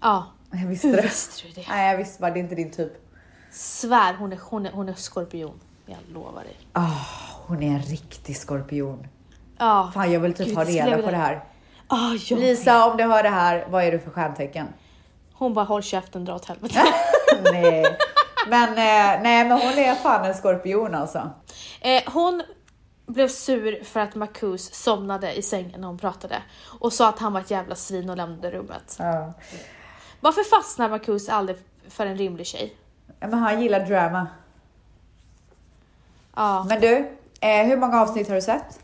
[0.00, 1.02] ja, Jag visste hur det.
[1.02, 1.64] visste du det?
[1.68, 2.92] Nej, jag visste bara det är inte din typ.
[3.50, 5.60] Svär, hon är, hon är, hon är skorpion.
[5.86, 6.56] Jag lovar dig.
[6.72, 6.94] Ah,
[7.46, 9.06] hon är en riktig skorpion.
[9.58, 9.90] Ja.
[9.94, 11.44] Fan, jag vill typ Gud, skulle reda på det här.
[11.90, 14.66] Jag Lisa, om du hör det här, vad är du för stjärntecken?
[15.32, 16.82] Hon bara håll käften, dra åt helvete.
[17.52, 17.98] nej.
[18.48, 21.30] Men, eh, nej, men hon är fan en skorpion alltså.
[21.80, 22.42] Eh, hon
[23.06, 26.42] blev sur för att Marcus somnade i sängen när hon pratade
[26.80, 28.96] och sa att han var ett jävla svin och lämnade rummet.
[28.98, 29.32] Ja.
[30.20, 32.76] Varför fastnar Marcus aldrig för en rimlig tjej?
[33.20, 34.26] Men han gillar drama.
[36.36, 36.96] Ja, Men du,
[37.40, 38.78] eh, hur många avsnitt har du sett?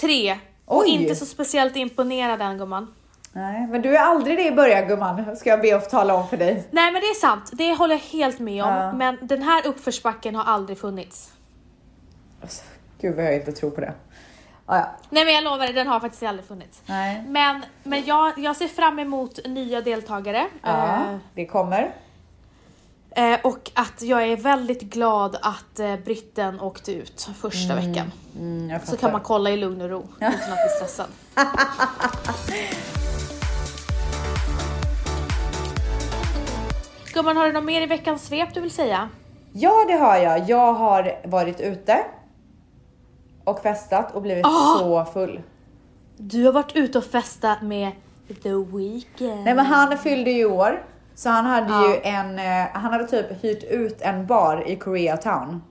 [0.00, 0.38] tre.
[0.64, 0.88] Och Oj.
[0.88, 2.94] inte så speciellt imponerad än gumman.
[3.32, 6.28] Nej, men du är aldrig det i början gumman, ska jag be att tala om
[6.28, 6.68] för dig.
[6.70, 8.70] Nej men det är sant, det håller jag helt med om.
[8.74, 8.92] Ja.
[8.92, 11.32] Men den här uppförsbacken har aldrig funnits.
[12.42, 12.62] Alltså,
[13.00, 13.94] Gud vad jag inte tror på det.
[14.70, 14.90] Ah, ja.
[15.10, 16.82] Nej men jag lovar dig, den har faktiskt aldrig funnits.
[16.86, 17.24] Nej.
[17.26, 20.46] Men, men jag, jag ser fram emot nya deltagare.
[20.62, 21.90] Ja, Eh, det kommer.
[23.10, 28.12] Eh, och att jag är väldigt glad att eh, britten åkte ut första veckan.
[28.38, 31.06] Mm, Så kan man kolla i lugn och ro utan att bli stressad.
[37.14, 39.08] Gumman, har du något mer i veckans svep du vill säga?
[39.52, 40.48] Ja, det har jag.
[40.50, 41.98] Jag har varit ute
[43.48, 44.78] och festat och blivit Ah!
[44.78, 45.40] så full.
[46.16, 47.92] Du har varit ute och festat med
[48.42, 49.44] The Weeknd.
[49.44, 50.82] Nej, men han fyllde ju år,
[51.14, 51.88] så han hade Ja.
[51.94, 52.38] ju en.
[52.38, 55.62] Eh, han hade typ hyrt ut en bar i Koreatown.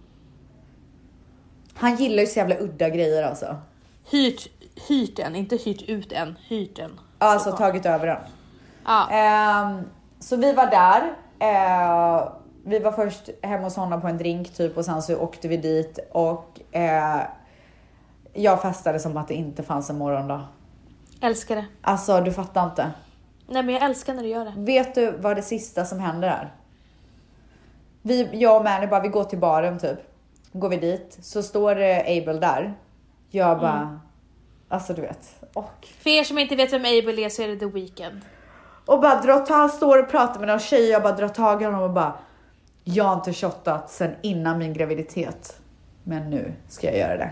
[1.76, 3.56] Han gillar ju så jävla udda grejer alltså.
[4.12, 4.48] Hyrt,
[4.88, 7.00] hyrt en, inte hyrt ut en, hyrt en.
[7.18, 8.18] Alltså tagit över den.
[8.86, 9.10] Ja.
[9.12, 9.82] Ehm,
[10.20, 11.14] så vi var där.
[11.40, 12.30] Eh,
[12.64, 15.58] vi var först hemma hos honom på en drink typ och sen så åkte vi
[15.58, 17.22] dit och eh,
[18.38, 20.48] jag festade som att det inte fanns en morgondag.
[21.22, 21.66] Älskar det.
[21.82, 22.92] Alltså du fattar inte.
[23.48, 24.54] Nej men jag älskar när du gör det.
[24.58, 26.54] Vet du vad det sista som händer är?
[28.02, 30.00] Vi, jag och Mani bara, vi går till baren typ.
[30.52, 32.74] Går vi dit så står Abel där.
[33.30, 34.00] Jag bara,
[34.68, 35.46] alltså du vet.
[35.54, 38.22] Och För er som inte vet vem Abel är så är det The Weeknd.
[38.86, 41.66] Och bara drar tag, står och pratar med någon tjej jag bara drar tag i
[41.66, 42.14] honom och bara
[42.84, 45.60] Jag har inte shottat sen innan min graviditet.
[46.04, 47.32] Men nu ska jag göra det.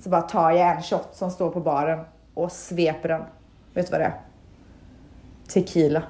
[0.00, 3.22] Så bara tar jag en shot som står på baren och sveper den.
[3.74, 4.20] Vet du vad det är?
[5.48, 6.02] Tequila.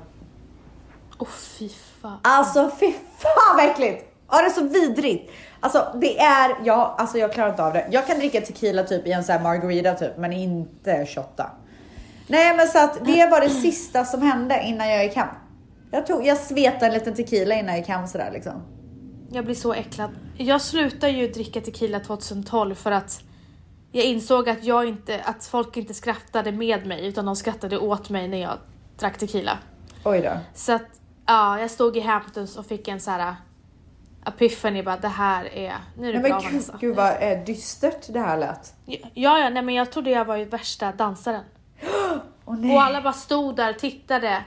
[1.18, 1.68] Åh fy
[2.02, 2.18] fan.
[2.22, 4.04] Alltså fy fan vad äckligt!
[4.30, 5.30] Ja det är så vidrigt.
[5.60, 7.86] Alltså det är, ja, alltså jag klarar inte av det.
[7.90, 11.50] Jag kan dricka tequila typ i en sån här margarita typ, men inte shotta.
[12.26, 15.28] Nej men så att det var det sista som hände innan jag gick hem.
[15.90, 18.62] Jag, tog, jag svepte en liten tequila innan jag gick hem sådär liksom.
[19.32, 20.10] Jag blir så äcklad.
[20.36, 23.22] Jag slutade ju dricka tequila 2012 för att
[23.92, 28.10] jag insåg att, jag inte, att folk inte skrattade med mig utan de skrattade åt
[28.10, 28.58] mig när jag
[28.98, 29.58] drack tequila.
[30.04, 30.38] Oj då.
[30.54, 33.34] Så att ja, jag stod i Hamptons och fick en så här
[34.26, 36.78] epiphany bara det här är, nu är det Nej, bra men gud, Vanessa.
[36.80, 38.74] gud vad eh, dystert det här lät.
[38.86, 41.44] Ja, ja, nej men jag trodde jag var ju värsta dansaren.
[42.44, 42.76] Åh nej.
[42.76, 44.44] Och alla bara stod där och tittade.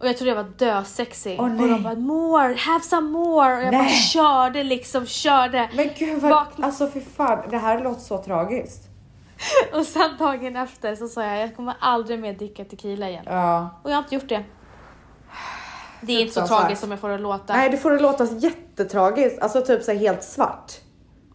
[0.00, 1.36] Och jag trodde jag var dösexig.
[1.40, 3.56] Åh, och de bara more, have some more.
[3.56, 3.90] Och jag bara Nej.
[3.92, 5.70] körde liksom, körde.
[5.74, 8.82] Men gud vad, Vakna- alltså för fan, det här låter så tragiskt.
[9.74, 13.24] Och sen dagen efter så sa jag jag kommer aldrig mer dricka tequila igen.
[13.26, 13.80] Ja.
[13.82, 14.44] Och jag har inte gjort det.
[16.00, 17.52] Det är inte så tragiskt som jag får det att låta.
[17.56, 20.72] Nej, det får det låta jättetragiskt, alltså typ så helt svart.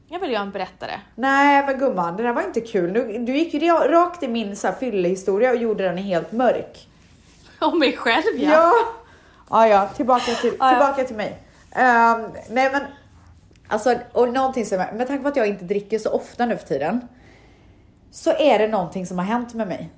[0.08, 0.92] Jag vill göra en berättare.
[1.16, 2.94] Nej men gumman, det där var inte kul.
[2.94, 6.32] Du, du gick ju ra- rakt i min så här fyllehistoria och gjorde den helt
[6.32, 6.88] mörk.
[7.72, 8.52] Om mig själv ja.
[8.52, 8.74] Ja.
[9.50, 10.78] Ja, ja, tillbaka till, Ja, ja.
[10.78, 11.40] tillbaka till mig.
[11.72, 12.82] Ehm, nej men,
[13.68, 16.68] alltså, och någonting som, med tanke på att jag inte dricker så ofta nu för
[16.68, 17.08] tiden,
[18.12, 19.90] så är det någonting som har hänt med mig.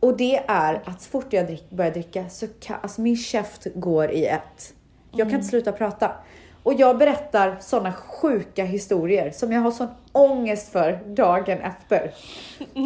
[0.00, 3.66] Och det är att så fort jag drick, börjar dricka så kan, alltså min käft
[3.74, 4.74] går i ett.
[5.10, 6.12] Jag kan inte sluta prata.
[6.62, 12.12] Och jag berättar sådana sjuka historier som jag har sån ångest för dagen efter.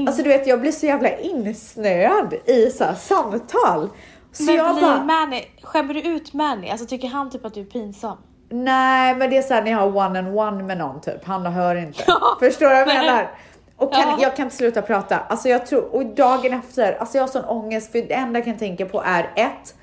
[0.07, 3.89] Alltså du vet, jag blir så jävla insnöad i så här samtal.
[4.33, 6.69] Så Men jag bara, Manny, skämmer du ut Manny?
[6.71, 8.17] Alltså tycker han typ att du är pinsam?
[8.51, 11.47] nej men det är såhär när jag har one and one med någon typ, han
[11.47, 12.05] hör inte.
[12.07, 12.21] Ja.
[12.41, 13.31] Förstår du vad jag menar?
[13.77, 14.19] Och kan, Ja.
[14.21, 15.19] jag kan inte sluta prata.
[15.19, 18.45] Alltså jag tror, och dagen efter, alltså jag har sån ångest för det enda jag
[18.45, 19.75] kan tänka på är ett,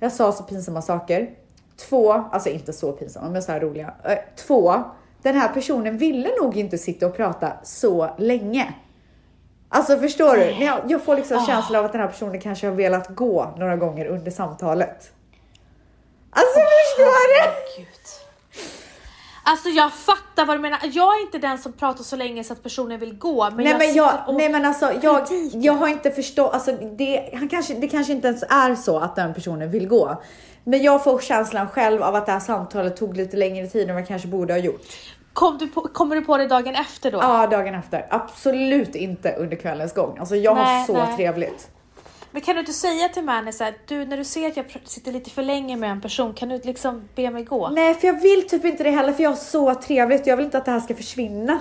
[0.00, 1.30] jag sa så pinsamma saker.
[1.88, 3.94] Två, alltså inte så pinsamma men så här roliga.
[4.04, 4.82] Eh, Två,
[5.22, 8.74] den här personen ville nog inte sitta och prata så länge.
[9.68, 10.64] Alltså förstår du?
[10.64, 11.46] Jag, jag får liksom Ah.
[11.46, 15.12] känslan av att den här personen kanske har velat gå några gånger under samtalet.
[16.30, 17.50] Alltså förstår du?
[17.82, 17.88] Gud.
[19.44, 20.78] Alltså jag fattar vad du menar.
[20.92, 23.50] Jag är inte den som pratar så länge så att personen vill gå.
[23.50, 26.72] Men nej jag men jag, och nej men alltså jag, jag har inte förstått, alltså
[26.72, 30.22] det, han kanske, det kanske inte ens är så att den personen vill gå.
[30.64, 33.94] Men jag får känslan själv av att det här samtalet tog lite längre tid än
[33.94, 34.82] vad jag kanske borde ha gjort.
[35.32, 37.18] Kom du på, kommer du på det dagen efter då?
[37.18, 38.06] Ja, dagen efter.
[38.10, 40.18] Absolut inte under kvällens gång.
[40.18, 41.16] Alltså jag har Nej, så nej.
[41.16, 41.70] trevligt.
[42.30, 44.66] Men kan du inte säga till Manny så här, du när du ser att jag
[44.84, 47.68] sitter lite för länge med en person, kan du liksom be mig gå?
[47.68, 50.26] Nej, för jag vill typ inte det heller för jag har så trevligt.
[50.26, 51.58] Jag vill inte att det här ska försvinna.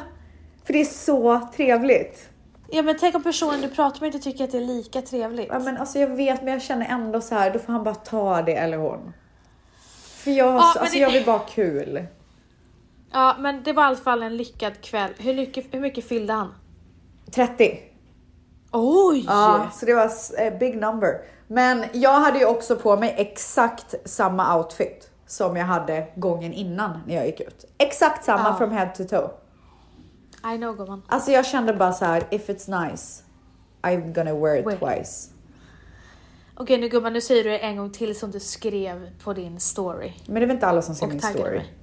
[0.65, 2.29] För det är så trevligt.
[2.71, 5.47] Ja men tänk om personen du pratar med inte tycker att det är lika trevligt.
[5.51, 7.95] Ja, men alltså jag vet, men jag känner ändå så här, då får han bara
[7.95, 9.13] ta det eller hon.
[10.17, 12.05] För jag, Ja, alltså det- jag vill bara ha kul.
[13.11, 15.11] Ja men det var i alla fall en lyckad kväll.
[15.17, 16.53] Hur mycket, hur mycket fyllde han?
[17.31, 17.79] 30.
[18.71, 19.25] Oj!
[19.27, 21.21] Ja, så det var eh, big number.
[21.47, 26.99] Men jag hade ju också på mig exakt samma outfit som jag hade gången innan
[27.07, 27.65] när jag gick ut.
[27.77, 28.55] Exakt samma Ja.
[28.57, 29.29] from head to toe.
[30.53, 31.01] I know gumman.
[31.07, 33.23] Alltså jag kände bara så här: if it's nice,
[33.81, 34.79] I'm gonna wear it Wait.
[34.79, 35.29] twice.
[36.55, 39.59] Okej nu gumman, nu säger du det en gång till som du skrev på din
[39.59, 40.13] story.
[40.25, 41.57] Men det är väl inte alla som ser Och min taggade story.
[41.57, 41.73] mig.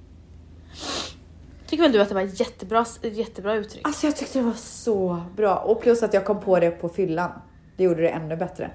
[1.67, 3.85] Tycker väl du att det var ett jättebra, ett jättebra uttryck?
[3.87, 5.55] Alltså jag tyckte det var så bra.
[5.55, 7.31] Och plus att jag kom på det på fyllan.
[7.77, 8.71] Det gjorde det ännu bättre.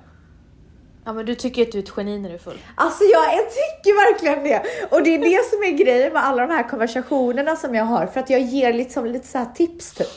[1.04, 2.58] Ja men du tycker att du är ett geni när du är full.
[2.74, 4.86] Alltså jag, jag tycker verkligen det.
[4.90, 8.06] Och det är det som är grejen med alla de här konversationerna som jag har.
[8.06, 10.08] För att jag ger liksom lite så tips typ.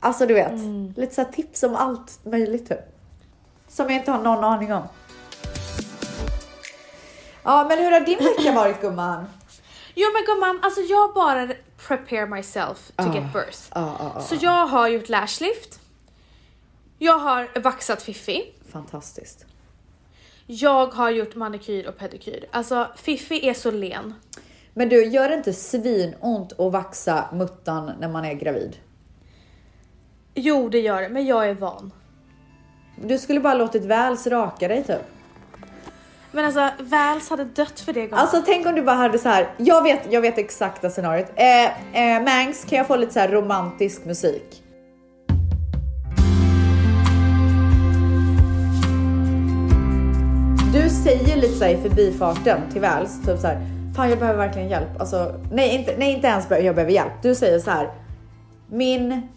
[0.00, 0.52] Alltså du vet,
[0.96, 2.80] lite så här tips om allt möjligt typ.
[3.68, 4.82] Som jag inte har någon aning om.
[7.42, 9.24] Ja men hur har din vecka varit gumman?
[9.94, 11.48] Jo men gumman, alltså jag bara
[11.88, 13.14] prepare myself to Ah.
[13.14, 13.58] get birth.
[13.74, 14.20] Ja, ja.
[14.22, 15.80] Så jag har gjort lashlift.
[16.98, 18.54] Jag har vaxat Fiffi.
[18.72, 19.44] Fantastiskt.
[20.46, 22.44] Jag har gjort manikyr och pedikyr.
[22.50, 24.14] Alltså Fiffi är så len.
[24.74, 28.76] Men du, gör det inte svinont att vaxa muttan när man är gravid?
[30.34, 31.92] Jo det gör det, men jag är van.
[32.96, 35.02] Du skulle bara låtit Väls raka dig typ.
[36.32, 38.18] Men alltså Vals hade dött för det gumman.
[38.18, 39.54] Alltså tänk om du bara hade så här.
[39.56, 41.32] Jag vet, jag vet exakta scenariot.
[41.36, 44.62] Eh, eh, Mangs, kan jag få lite så här romantisk musik?
[50.72, 53.60] Du säger lite så här i förbifarten till Väls, typ så här.
[53.96, 55.00] Fan jag behöver verkligen hjälp.
[55.00, 57.12] Alltså, nej, inte, nej inte ens jag behöver hjälp.
[57.22, 57.90] Du säger så här.
[58.66, 59.28] Min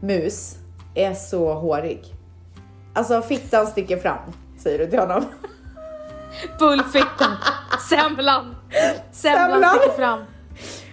[0.00, 0.56] mus
[0.94, 2.14] är så hårig.
[2.94, 4.18] Alltså fittan sticker fram,
[4.58, 5.24] säger du till honom.
[6.58, 7.32] Bullfitten,
[7.90, 8.56] semlan.
[9.12, 9.78] Semlan Semlan.
[9.78, 10.24] sticker fram.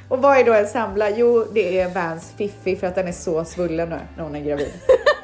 [0.09, 1.09] Och vad är då en semla?
[1.09, 4.41] Jo, det är Vans Fiffi för att den är så svullen nu när hon är
[4.41, 4.73] gravid.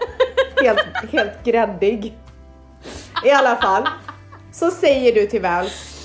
[0.63, 2.17] Helt, helt gräddig.
[3.25, 3.87] I alla fall
[4.51, 5.97] så säger du till Vals.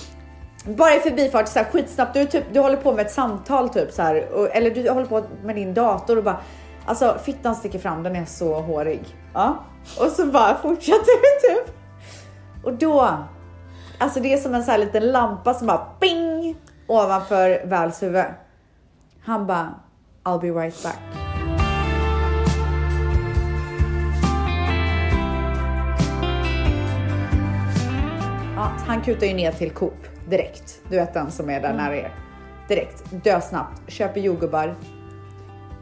[0.65, 2.15] Bara i förbifart så här, skitsnabbt.
[2.15, 5.07] Du, typ, du håller på med ett samtal typ så här, och, eller du håller
[5.07, 6.41] på med din dator och bara
[6.87, 8.03] alltså fittan sticker fram.
[8.03, 9.03] Den är så hårig.
[9.35, 9.65] Ja,
[10.01, 11.77] och så bara fortsätter du typ.
[12.65, 13.19] Och då,
[13.99, 16.57] alltså det är som en så här liten lampa som bara ping
[16.87, 18.25] ovanför Vals huvud.
[19.25, 19.75] Han bara
[20.25, 21.26] I'll be right back.
[28.81, 30.81] Han kutar ju ner till Coop direkt.
[30.89, 32.15] Du vet den som är där nära er.
[32.69, 34.75] Direkt, dö snabbt, köper jordgubbar,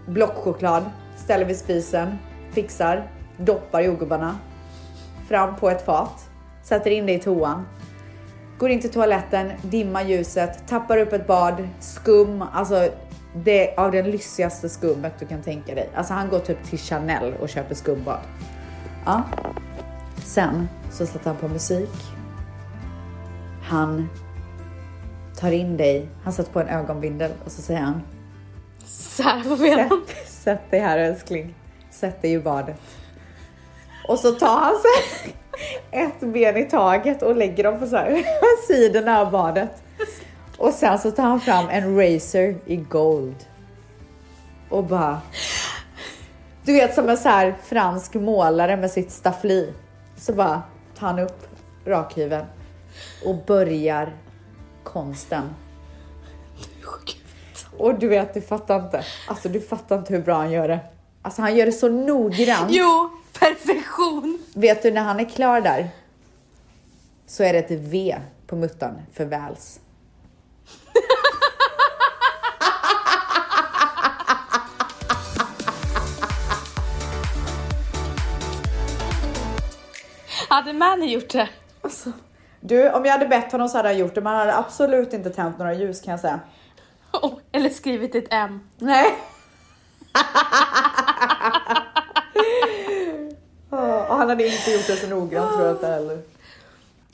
[0.06, 0.84] blockchoklad,
[1.16, 2.18] ställer vid spisen,
[2.52, 4.38] fixar, doppar jordgubbarna,
[5.28, 6.28] fram på ett fat,
[6.62, 7.66] sätter in det i toan,
[8.58, 12.88] går in till toaletten, dimmar ljuset, tappar upp ett bad, skum, alltså
[13.34, 15.90] det av den lyssigaste skummet du kan tänka dig.
[15.94, 18.20] Alltså han går typ till Chanel och köper skumbad.
[19.04, 19.22] Ja.
[20.24, 22.13] Sen så sätter han på musik.
[23.64, 24.08] Han
[25.36, 28.02] tar in dig, han sätter på en ögonbindel och så säger han
[28.86, 29.88] Såhär på benen.
[29.88, 31.54] Sätt, sätt dig här älskling.
[31.90, 32.80] Sätt dig i badet.
[34.08, 35.34] Och så tar han sig
[35.90, 38.24] ett ben i taget och lägger dem på så här
[38.66, 39.82] sidorna av badet.
[40.58, 43.36] Och sen så tar han fram en racer i gold.
[44.68, 45.20] Och bara...
[46.64, 49.72] Du vet som en så här fransk målare med sitt staffli.
[50.16, 50.62] Så bara
[50.98, 51.46] tar han upp
[51.84, 52.46] rakhyveln
[53.24, 54.16] och börjar
[54.82, 55.54] konsten.
[57.76, 59.04] Och du vet, du fattar inte.
[59.28, 60.80] Alltså du fattar inte hur bra han gör det.
[61.22, 62.70] Alltså han gör det så noggrant.
[62.70, 64.38] Jo, perfektion.
[64.54, 65.88] Vet du när han är klar där?
[67.26, 69.80] Så är det ett V på muttan för Vals.
[80.48, 81.48] Hade Manny gjort det?
[81.80, 82.12] Alltså,
[82.66, 85.12] du, om jag hade bett honom så hade han gjort det, men han hade absolut
[85.12, 86.40] inte tänt några ljus kan jag säga.
[87.12, 88.60] Oh, eller skrivit ett M.
[88.78, 89.14] Nej.
[93.70, 96.18] Ja, Och han hade inte gjort det så noggrant tror jag inte heller.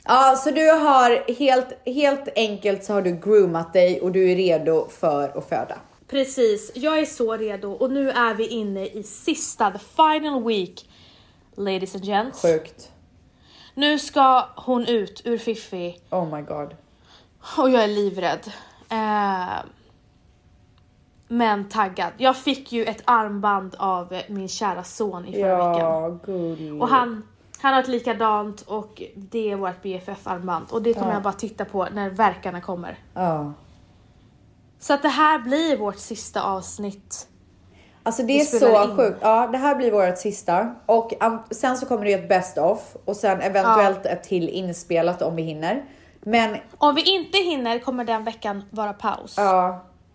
[0.03, 4.35] Ja, så du har helt, helt enkelt så har du groomat dig och du är
[4.35, 5.75] redo för att föda.
[6.07, 10.89] Precis, jag är så redo och nu är vi inne i sista, the final week.
[11.55, 12.41] Ladies and gents.
[12.41, 12.91] Sjukt.
[13.73, 16.75] Nu ska hon ut ur Fiffi Oh my god.
[17.57, 18.51] och jag är livrädd.
[18.89, 19.63] Eh,
[21.27, 22.11] men taggad.
[22.17, 25.87] Jag fick ju ett armband av min kära son i förra veckan.
[25.91, 26.81] Ja, gulligt.
[26.81, 27.23] Och han,
[27.61, 30.65] han har ett likadant och det är vårt BFF-armband.
[30.71, 31.13] Och det kommer Ja.
[31.13, 32.97] jag bara titta på när verkarna kommer.
[33.13, 33.53] Ja.
[34.79, 37.27] Så att det här blir vårt sista avsnitt.
[38.03, 38.97] Alltså det är så in.
[38.97, 39.17] sjukt.
[39.21, 42.95] Ja, det här blir vårt sista och am- sen så kommer det ett best of
[43.05, 45.83] och sen eventuellt ett till inspelat om vi hinner.
[46.21, 49.33] Men Om vi inte hinner kommer den veckan vara paus.
[49.37, 49.69] ja,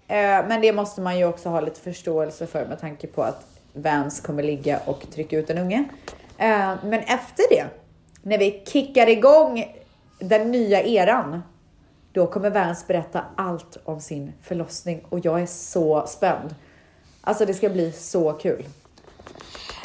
[0.09, 3.47] eh, men det måste man ju också ha lite förståelse för med tanke på att
[3.73, 5.85] Vans kommer ligga och trycka ut en unge.
[6.39, 7.65] Eh, men efter det,
[8.23, 9.77] när vi kickar igång
[10.19, 11.43] den nya eran,
[12.13, 16.55] då kommer Vans berätta allt om sin förlossning och jag är så spänd.
[17.27, 18.65] Alltså det ska bli så kul.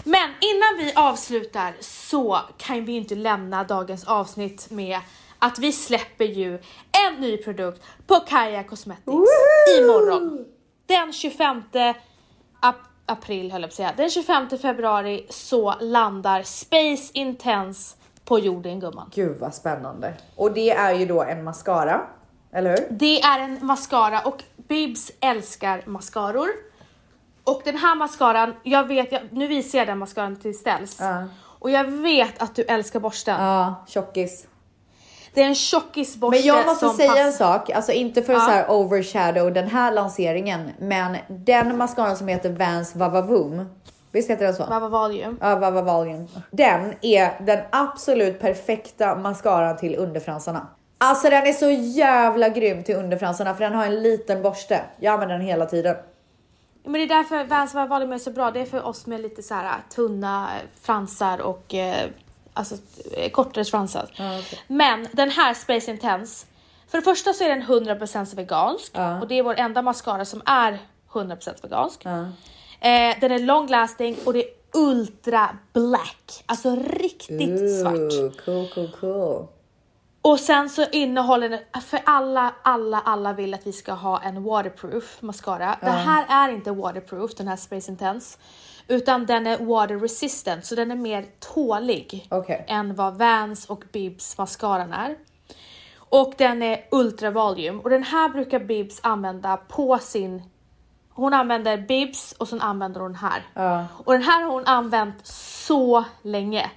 [0.04, 5.00] Men innan vi avslutar så kan vi inte lämna dagens avsnitt med
[5.40, 6.54] att vi släpper ju
[7.08, 9.80] en ny produkt på Kaja Cosmetics Woohoo!
[9.80, 10.46] imorgon.
[10.86, 11.64] Den 25
[12.62, 12.76] ap-
[13.06, 13.94] april höll jag på att säga.
[13.98, 19.12] Den 25 februari så landar Space Intense på jorden gumman.
[19.16, 20.14] Gud vad spännande.
[20.36, 22.02] Och det är ju då en mascara,
[22.54, 22.88] eller hur?
[22.90, 26.50] Det är en mascara och Bibs älskar mascaror.
[27.44, 30.98] Och den här mascaran, jag vet, jag, nu visar jag den mascaran till ställs.
[31.00, 31.24] Ja.
[31.60, 33.44] Och jag vet att du älskar borsten.
[33.44, 34.48] Ja, tjockis.
[35.34, 38.40] Det är en tjockisborste Men jag måste säga en pass- sak, alltså inte för att
[38.40, 38.46] Ja.
[38.46, 43.70] så här overshadow den här lanseringen, men den mascaran som heter Vans Vavavoom,
[44.12, 44.66] visst heter den så?
[44.66, 45.38] Vava Valium.
[45.42, 46.28] Ja, Vava Volume.
[46.52, 50.68] Den är den absolut perfekta mascaran till underfransarna.
[50.98, 54.82] Alltså den är så jävla grym till underfransarna för den har en liten borste.
[55.00, 55.96] Jag använder den hela tiden.
[56.84, 58.52] Men det är därför Vans Vava Valium är så bra.
[58.52, 60.50] Det är för oss med lite så här tunna
[60.82, 62.10] fransar och eh,
[62.54, 62.76] alltså
[63.18, 64.10] eh, kortare fransar.
[64.68, 66.46] Men den här Space Intense.
[66.88, 69.22] För det första så är den 100% vegansk Ja.
[69.22, 70.80] och det är vår enda mascara som är
[71.12, 72.02] 100% vegansk.
[72.04, 72.20] Ja.
[72.90, 76.44] Eh, den är long lasting och det är ultra black.
[76.46, 77.94] Alltså riktigt svart.
[77.94, 79.48] Ooh, cool, cool, cool.
[80.22, 84.44] Och sen så innehåller den, för alla, alla, alla vill att vi ska ha en
[84.44, 85.78] waterproof mascara.
[85.82, 88.38] Den här är inte waterproof, den här Space Intense.
[88.88, 92.66] Utan den är water resistant, så den är mer tålig Okej.
[92.68, 95.16] än vad Vans och Bibs mascaran är.
[95.98, 100.44] Och den är ultra volume och den här brukar Bibs använda på sin
[101.14, 103.48] hon använder bibs och sen använder hon den här.
[103.54, 103.86] Ja.
[104.06, 106.72] Och den här har hon använt så länge.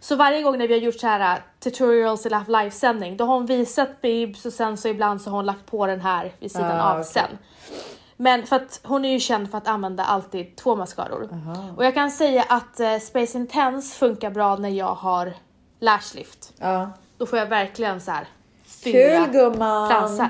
[0.00, 3.24] Så varje gång när vi har gjort så här uh, tutorials eller haft livesändning, då
[3.24, 6.32] har hon visat bibs och sen så ibland så har hon lagt på den här
[6.38, 7.04] vid sidan Ah, av okej.
[7.12, 7.38] sen.
[8.16, 11.28] Men för att hon är ju känd för att använda alltid två mascaror.
[11.76, 15.32] Och jag kan säga att eh, Space Intense funkar bra när jag har
[15.80, 16.52] lash lift.
[16.58, 16.90] Ja.
[17.18, 18.28] Då får jag verkligen så här
[18.82, 19.90] Kul gumman!
[19.90, 20.28] fransar.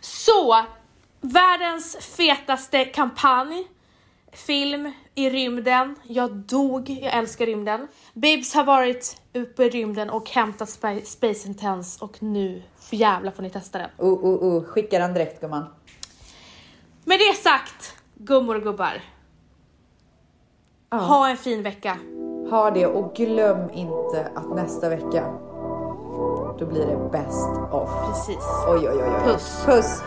[0.00, 0.64] Så,
[1.20, 3.66] världens fetaste kampanj.
[4.34, 5.96] Film i rymden.
[6.02, 7.88] Jag dog, jag älskar rymden.
[8.14, 13.32] Bibs har varit uppe i rymden och hämtat Spa- Space Intense och nu för jävlar
[13.32, 13.90] får ni testa den.
[14.02, 14.64] Uh, uh, uh.
[14.64, 15.64] Skicka den direkt gumman.
[17.04, 19.02] Med det sagt, gummor och gubbar.
[20.90, 20.96] Ja.
[20.96, 21.98] Ha en fin vecka.
[22.50, 25.34] Ha det och glöm inte att nästa vecka
[26.58, 27.90] då blir det best of.
[28.06, 28.44] Precis.
[28.68, 29.32] Oj, oj, oj, oj.
[29.32, 29.64] Puss.
[29.66, 30.02] Puss.